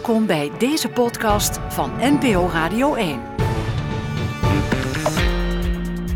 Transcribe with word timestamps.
Welkom 0.00 0.26
bij 0.26 0.50
deze 0.58 0.88
podcast 0.88 1.58
van 1.68 1.90
NPO 2.00 2.48
Radio 2.52 2.94
1. 2.94 3.20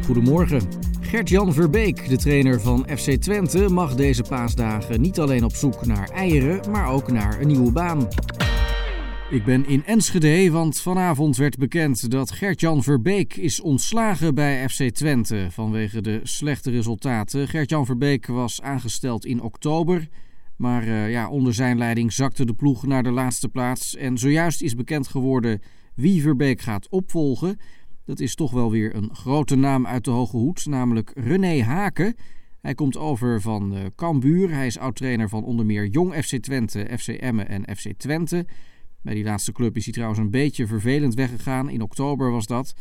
Goedemorgen. 0.04 0.60
Gert-Jan 1.00 1.52
Verbeek, 1.52 2.08
de 2.08 2.16
trainer 2.16 2.60
van 2.60 2.86
FC 2.96 3.10
Twente, 3.10 3.68
mag 3.68 3.94
deze 3.94 4.22
paasdagen 4.22 5.00
niet 5.00 5.20
alleen 5.20 5.44
op 5.44 5.54
zoek 5.54 5.86
naar 5.86 6.08
eieren, 6.08 6.70
maar 6.70 6.88
ook 6.88 7.12
naar 7.12 7.40
een 7.40 7.46
nieuwe 7.46 7.72
baan. 7.72 8.08
Ik 9.30 9.44
ben 9.44 9.66
in 9.66 9.84
Enschede, 9.84 10.50
want 10.50 10.80
vanavond 10.80 11.36
werd 11.36 11.58
bekend 11.58 12.10
dat 12.10 12.30
Gert-Jan 12.30 12.82
Verbeek 12.82 13.36
is 13.36 13.60
ontslagen 13.60 14.34
bij 14.34 14.68
FC 14.68 14.90
Twente 14.90 15.46
vanwege 15.50 16.00
de 16.00 16.20
slechte 16.22 16.70
resultaten. 16.70 17.48
Gert-Jan 17.48 17.86
Verbeek 17.86 18.26
was 18.26 18.62
aangesteld 18.62 19.24
in 19.24 19.42
oktober. 19.42 20.08
Maar 20.56 20.86
uh, 20.86 21.10
ja, 21.10 21.28
onder 21.28 21.54
zijn 21.54 21.78
leiding 21.78 22.12
zakte 22.12 22.44
de 22.44 22.54
ploeg 22.54 22.86
naar 22.86 23.02
de 23.02 23.10
laatste 23.10 23.48
plaats. 23.48 23.96
En 23.96 24.18
zojuist 24.18 24.62
is 24.62 24.74
bekend 24.74 25.08
geworden 25.08 25.60
wie 25.94 26.22
Verbeek 26.22 26.60
gaat 26.60 26.88
opvolgen. 26.88 27.58
Dat 28.04 28.20
is 28.20 28.34
toch 28.34 28.50
wel 28.50 28.70
weer 28.70 28.94
een 28.94 29.14
grote 29.14 29.56
naam 29.56 29.86
uit 29.86 30.04
de 30.04 30.10
hoge 30.10 30.36
hoed, 30.36 30.66
namelijk 30.66 31.12
René 31.14 31.62
Haken. 31.62 32.14
Hij 32.60 32.74
komt 32.74 32.96
over 32.96 33.40
van 33.40 33.76
uh, 33.76 33.80
Cambuur. 33.96 34.50
Hij 34.50 34.66
is 34.66 34.78
oud-trainer 34.78 35.28
van 35.28 35.44
onder 35.44 35.66
meer 35.66 35.86
Jong 35.86 36.14
FC 36.14 36.36
Twente, 36.36 36.88
FC 36.98 37.08
Emmen 37.08 37.48
en 37.48 37.76
FC 37.76 37.92
Twente. 37.96 38.46
Bij 39.02 39.14
die 39.14 39.24
laatste 39.24 39.52
club 39.52 39.76
is 39.76 39.84
hij 39.84 39.92
trouwens 39.92 40.20
een 40.20 40.30
beetje 40.30 40.66
vervelend 40.66 41.14
weggegaan. 41.14 41.70
In 41.70 41.82
oktober 41.82 42.30
was 42.30 42.46
dat. 42.46 42.74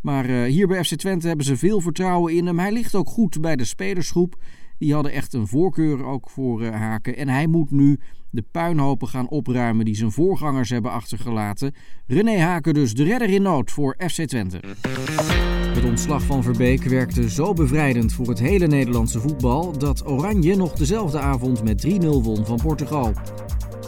Maar 0.00 0.30
uh, 0.30 0.42
hier 0.44 0.66
bij 0.66 0.84
FC 0.84 0.94
Twente 0.94 1.26
hebben 1.26 1.46
ze 1.46 1.56
veel 1.56 1.80
vertrouwen 1.80 2.34
in 2.34 2.46
hem. 2.46 2.58
Hij 2.58 2.72
ligt 2.72 2.94
ook 2.94 3.08
goed 3.08 3.40
bij 3.40 3.56
de 3.56 3.64
spelersgroep. 3.64 4.42
Die 4.84 4.94
hadden 4.94 5.12
echt 5.12 5.32
een 5.32 5.46
voorkeur 5.46 6.04
ook 6.04 6.30
voor 6.30 6.62
uh, 6.62 6.70
Haken. 6.70 7.16
En 7.16 7.28
hij 7.28 7.46
moet 7.46 7.70
nu 7.70 7.98
de 8.30 8.44
puinhopen 8.50 9.08
gaan 9.08 9.28
opruimen 9.28 9.84
die 9.84 9.94
zijn 9.94 10.12
voorgangers 10.12 10.70
hebben 10.70 10.90
achtergelaten. 10.90 11.74
René 12.06 12.38
Haken 12.38 12.74
dus 12.74 12.94
de 12.94 13.04
redder 13.04 13.30
in 13.30 13.42
nood 13.42 13.70
voor 13.70 13.96
FC 14.08 14.22
Twente. 14.22 14.60
Het 15.74 15.84
ontslag 15.84 16.22
van 16.22 16.42
Verbeek 16.42 16.82
werkte 16.82 17.30
zo 17.30 17.52
bevrijdend 17.52 18.12
voor 18.12 18.28
het 18.28 18.38
hele 18.38 18.66
Nederlandse 18.66 19.20
voetbal 19.20 19.78
dat 19.78 20.08
Oranje 20.08 20.56
nog 20.56 20.72
dezelfde 20.72 21.18
avond 21.18 21.62
met 21.62 21.86
3-0 21.86 21.98
won 22.00 22.46
van 22.46 22.56
Portugal. 22.56 23.12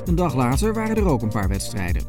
Een 0.05 0.15
dag 0.15 0.35
later 0.35 0.75
waren 0.75 0.97
er 0.97 1.07
ook 1.07 1.23
een 1.23 1.29
paar 1.29 1.49
wedstrijden. 1.49 2.03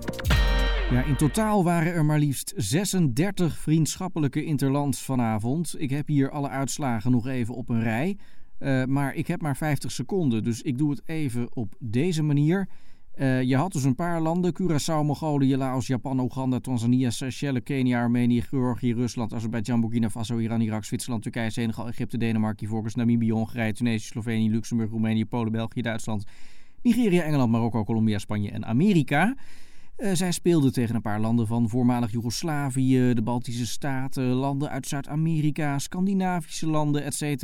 Ja, 0.91 1.03
in 1.03 1.15
totaal 1.15 1.63
waren 1.63 1.93
er 1.93 2.05
maar 2.05 2.19
liefst 2.19 2.53
36 2.55 3.57
vriendschappelijke 3.57 4.43
interlands 4.43 5.01
vanavond. 5.01 5.75
Ik 5.77 5.89
heb 5.89 6.07
hier 6.07 6.29
alle 6.29 6.49
uitslagen 6.49 7.11
nog 7.11 7.27
even 7.27 7.53
op 7.53 7.69
een 7.69 7.81
rij. 7.81 8.17
Uh, 8.59 8.83
maar 8.83 9.15
ik 9.15 9.27
heb 9.27 9.41
maar 9.41 9.57
50 9.57 9.91
seconden, 9.91 10.43
dus 10.43 10.61
ik 10.61 10.77
doe 10.77 10.89
het 10.89 11.01
even 11.05 11.55
op 11.55 11.75
deze 11.79 12.23
manier. 12.23 12.67
Uh, 13.15 13.41
je 13.41 13.55
had 13.55 13.71
dus 13.71 13.83
een 13.83 13.95
paar 13.95 14.21
landen: 14.21 14.53
Curaçao, 14.61 15.03
Mongolië, 15.03 15.57
Laos, 15.57 15.87
Japan, 15.87 16.19
Oeganda, 16.19 16.59
Tanzania, 16.59 17.09
Seychelles, 17.09 17.63
Kenia, 17.63 17.99
Armenië, 17.99 18.41
Georgië, 18.41 18.93
Rusland, 18.93 19.33
Azerbeidzjan, 19.33 19.81
Burkina 19.81 20.09
Faso, 20.09 20.37
Iran, 20.37 20.61
Irak, 20.61 20.83
Zwitserland, 20.83 21.23
Turkije, 21.23 21.49
Senegal, 21.49 21.87
Egypte, 21.87 22.17
Denemarken, 22.17 22.65
Ivoorkust, 22.65 22.95
Namibië, 22.95 23.31
Hongarije, 23.31 23.73
Tunesië, 23.73 24.07
Slovenië, 24.07 24.49
Luxemburg, 24.49 24.89
Roemenië, 24.89 25.25
Polen, 25.25 25.51
België, 25.51 25.81
Duitsland, 25.81 26.23
Nigeria, 26.81 27.23
Engeland, 27.23 27.51
Marokko, 27.51 27.83
Colombia, 27.83 28.17
Spanje 28.17 28.51
en 28.51 28.65
Amerika. 28.65 29.35
Uh, 29.97 30.11
zij 30.13 30.31
speelden 30.31 30.73
tegen 30.73 30.95
een 30.95 31.01
paar 31.01 31.19
landen 31.19 31.47
van 31.47 31.69
voormalig 31.69 32.11
Joegoslavië, 32.11 33.13
de 33.13 33.21
Baltische 33.21 33.67
Staten, 33.67 34.23
landen 34.23 34.69
uit 34.69 34.87
Zuid-Amerika, 34.87 35.79
Scandinavische 35.79 36.67
landen, 36.67 37.03
etc. 37.03 37.43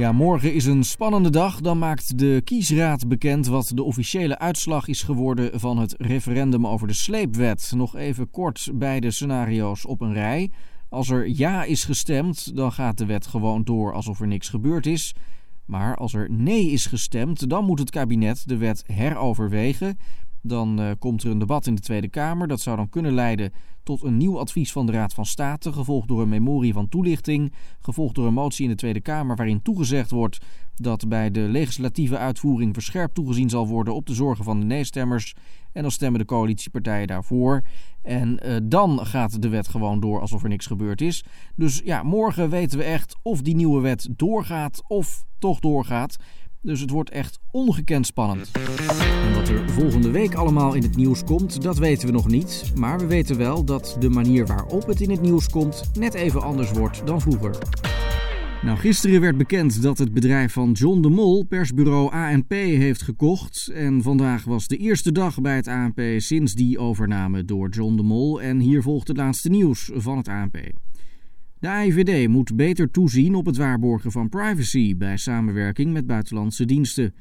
Ja, 0.00 0.12
morgen 0.12 0.54
is 0.54 0.66
een 0.66 0.84
spannende 0.84 1.30
dag. 1.30 1.60
Dan 1.60 1.78
maakt 1.78 2.18
de 2.18 2.40
kiesraad 2.44 3.08
bekend 3.08 3.46
wat 3.46 3.72
de 3.74 3.82
officiële 3.82 4.38
uitslag 4.38 4.88
is 4.88 5.02
geworden 5.02 5.60
van 5.60 5.78
het 5.78 5.94
referendum 5.98 6.66
over 6.66 6.86
de 6.86 6.94
sleepwet. 6.94 7.72
Nog 7.76 7.96
even 7.96 8.30
kort 8.30 8.70
beide 8.74 9.10
scenario's 9.10 9.86
op 9.86 10.00
een 10.00 10.12
rij. 10.12 10.50
Als 10.88 11.10
er 11.10 11.28
ja 11.28 11.64
is 11.64 11.84
gestemd, 11.84 12.56
dan 12.56 12.72
gaat 12.72 12.98
de 12.98 13.06
wet 13.06 13.26
gewoon 13.26 13.64
door 13.64 13.92
alsof 13.92 14.20
er 14.20 14.26
niks 14.26 14.48
gebeurd 14.48 14.86
is. 14.86 15.14
Maar 15.64 15.96
als 15.96 16.14
er 16.14 16.30
nee 16.30 16.70
is 16.70 16.86
gestemd, 16.86 17.48
dan 17.48 17.64
moet 17.64 17.78
het 17.78 17.90
kabinet 17.90 18.48
de 18.48 18.56
wet 18.56 18.84
heroverwegen. 18.86 19.98
Dan 20.42 20.80
uh, 20.80 20.90
komt 20.98 21.22
er 21.22 21.30
een 21.30 21.38
debat 21.38 21.66
in 21.66 21.74
de 21.74 21.80
Tweede 21.80 22.08
Kamer. 22.08 22.48
Dat 22.48 22.60
zou 22.60 22.76
dan 22.76 22.88
kunnen 22.88 23.14
leiden 23.14 23.52
tot 23.82 24.02
een 24.02 24.16
nieuw 24.16 24.38
advies 24.38 24.72
van 24.72 24.86
de 24.86 24.92
Raad 24.92 25.14
van 25.14 25.26
State, 25.26 25.72
gevolgd 25.72 26.08
door 26.08 26.22
een 26.22 26.28
memorie 26.28 26.72
van 26.72 26.88
toelichting, 26.88 27.52
gevolgd 27.80 28.14
door 28.14 28.26
een 28.26 28.32
motie 28.32 28.64
in 28.64 28.70
de 28.70 28.76
Tweede 28.76 29.00
Kamer 29.00 29.36
waarin 29.36 29.62
toegezegd 29.62 30.10
wordt 30.10 30.38
dat 30.74 31.08
bij 31.08 31.30
de 31.30 31.40
legislatieve 31.40 32.18
uitvoering 32.18 32.74
verscherpt 32.74 33.14
toegezien 33.14 33.50
zal 33.50 33.68
worden 33.68 33.94
op 33.94 34.06
de 34.06 34.14
zorgen 34.14 34.44
van 34.44 34.60
de 34.60 34.66
nee-stemmers. 34.66 35.34
En 35.72 35.82
dan 35.82 35.90
stemmen 35.90 36.20
de 36.20 36.26
coalitiepartijen 36.26 37.06
daarvoor. 37.06 37.62
En 38.02 38.40
uh, 38.46 38.56
dan 38.62 39.06
gaat 39.06 39.42
de 39.42 39.48
wet 39.48 39.68
gewoon 39.68 40.00
door 40.00 40.20
alsof 40.20 40.42
er 40.42 40.48
niks 40.48 40.66
gebeurd 40.66 41.00
is. 41.00 41.24
Dus 41.56 41.80
ja, 41.84 42.02
morgen 42.02 42.50
weten 42.50 42.78
we 42.78 42.84
echt 42.84 43.16
of 43.22 43.42
die 43.42 43.54
nieuwe 43.54 43.80
wet 43.80 44.08
doorgaat 44.16 44.82
of 44.86 45.24
toch 45.38 45.60
doorgaat. 45.60 46.16
Dus 46.62 46.80
het 46.80 46.90
wordt 46.90 47.10
echt 47.10 47.38
ongekend 47.50 48.06
spannend. 48.06 48.50
En 49.24 49.34
wat 49.34 49.48
er 49.48 49.70
volgende 49.70 50.10
week 50.10 50.34
allemaal 50.34 50.74
in 50.74 50.82
het 50.82 50.96
nieuws 50.96 51.24
komt, 51.24 51.62
dat 51.62 51.78
weten 51.78 52.06
we 52.06 52.12
nog 52.12 52.28
niet. 52.28 52.72
Maar 52.74 52.98
we 52.98 53.06
weten 53.06 53.38
wel 53.38 53.64
dat 53.64 53.96
de 54.00 54.08
manier 54.08 54.46
waarop 54.46 54.86
het 54.86 55.00
in 55.00 55.10
het 55.10 55.20
nieuws 55.20 55.48
komt 55.48 55.90
net 55.98 56.14
even 56.14 56.42
anders 56.42 56.70
wordt 56.70 57.06
dan 57.06 57.20
vroeger. 57.20 57.58
Nou, 58.62 58.78
gisteren 58.78 59.20
werd 59.20 59.36
bekend 59.36 59.82
dat 59.82 59.98
het 59.98 60.12
bedrijf 60.12 60.52
van 60.52 60.72
John 60.72 61.00
de 61.00 61.08
Mol 61.08 61.44
persbureau 61.44 62.12
ANP 62.12 62.50
heeft 62.50 63.02
gekocht. 63.02 63.70
En 63.74 64.02
vandaag 64.02 64.44
was 64.44 64.66
de 64.66 64.76
eerste 64.76 65.12
dag 65.12 65.40
bij 65.40 65.56
het 65.56 65.68
ANP 65.68 66.00
sinds 66.16 66.54
die 66.54 66.78
overname 66.78 67.44
door 67.44 67.68
John 67.68 67.96
de 67.96 68.02
Mol. 68.02 68.42
En 68.42 68.58
hier 68.58 68.82
volgt 68.82 69.08
het 69.08 69.16
laatste 69.16 69.48
nieuws 69.48 69.90
van 69.94 70.16
het 70.16 70.28
ANP. 70.28 70.56
De 71.60 71.68
AIVD 71.68 72.28
moet 72.28 72.56
beter 72.56 72.90
toezien 72.90 73.34
op 73.34 73.46
het 73.46 73.56
waarborgen 73.56 74.12
van 74.12 74.28
privacy 74.28 74.96
bij 74.96 75.16
samenwerking 75.16 75.92
met 75.92 76.06
buitenlandse 76.06 76.64
diensten. 76.64 77.14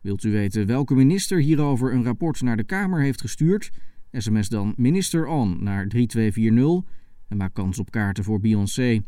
Wilt 0.00 0.24
u 0.24 0.30
weten 0.30 0.66
welke 0.66 0.94
minister 0.94 1.38
hierover 1.38 1.92
een 1.92 2.04
rapport 2.04 2.42
naar 2.42 2.56
de 2.56 2.64
Kamer 2.64 3.02
heeft 3.02 3.20
gestuurd? 3.20 3.70
SMS 4.12 4.48
dan 4.48 4.74
minister 4.76 5.26
on 5.26 5.62
naar 5.62 5.88
3240 5.88 6.90
en 7.28 7.36
maak 7.36 7.54
kans 7.54 7.78
op 7.78 7.90
kaarten 7.90 8.24
voor 8.24 8.40
Beyoncé. 8.40 9.02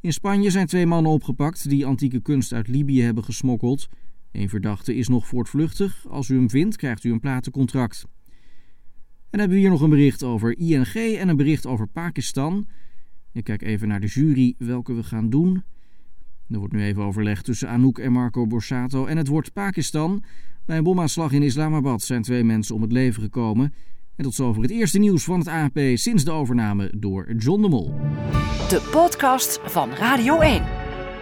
In 0.00 0.12
Spanje 0.12 0.50
zijn 0.50 0.66
twee 0.66 0.86
mannen 0.86 1.12
opgepakt 1.12 1.68
die 1.68 1.86
antieke 1.86 2.20
kunst 2.20 2.52
uit 2.52 2.68
Libië 2.68 3.02
hebben 3.02 3.24
gesmokkeld. 3.24 3.88
Een 4.30 4.48
verdachte 4.48 4.94
is 4.94 5.08
nog 5.08 5.26
voortvluchtig. 5.26 6.08
Als 6.08 6.28
u 6.28 6.36
hem 6.36 6.50
vindt, 6.50 6.76
krijgt 6.76 7.04
u 7.04 7.12
een 7.12 7.20
platencontract. 7.20 8.06
En 9.30 9.38
hebben 9.38 9.56
we 9.56 9.62
hier 9.62 9.70
nog 9.70 9.80
een 9.80 9.90
bericht 9.90 10.22
over 10.22 10.58
ING 10.58 10.94
en 10.94 11.28
een 11.28 11.36
bericht 11.36 11.66
over 11.66 11.86
Pakistan. 11.86 12.66
Ik 13.32 13.44
kijk 13.44 13.62
even 13.62 13.88
naar 13.88 14.00
de 14.00 14.06
jury 14.06 14.54
welke 14.58 14.94
we 14.94 15.02
gaan 15.02 15.30
doen. 15.30 15.62
Er 16.48 16.58
wordt 16.58 16.72
nu 16.72 16.82
even 16.82 17.02
overlegd 17.02 17.44
tussen 17.44 17.68
Anouk 17.68 17.98
en 17.98 18.12
Marco 18.12 18.46
Borsato 18.46 19.06
en 19.06 19.16
het 19.16 19.28
wordt 19.28 19.52
Pakistan. 19.52 20.24
Bij 20.66 20.76
een 20.76 20.82
bomaanslag 20.82 21.32
in 21.32 21.42
Islamabad 21.42 22.02
zijn 22.02 22.22
twee 22.22 22.44
mensen 22.44 22.74
om 22.74 22.82
het 22.82 22.92
leven 22.92 23.22
gekomen. 23.22 23.74
En 24.16 24.24
tot 24.24 24.34
zover 24.34 24.62
het 24.62 24.70
eerste 24.70 24.98
nieuws 24.98 25.24
van 25.24 25.38
het 25.38 25.48
ANP 25.48 25.78
sinds 25.94 26.24
de 26.24 26.30
overname 26.30 26.92
door 26.96 27.32
John 27.36 27.62
de 27.62 27.68
Mol. 27.68 27.94
De 28.68 28.88
podcast 28.90 29.60
van 29.64 29.90
Radio 29.90 30.38
1. 30.40 30.62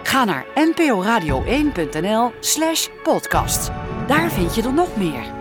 Ga 0.03 0.25
naar 0.25 0.47
nporadio1.nl 0.55 2.33
slash 2.41 2.89
podcast. 3.03 3.71
Daar 4.07 4.31
vind 4.31 4.55
je 4.55 4.63
er 4.63 4.75
nog 4.75 4.97
meer. 4.97 5.40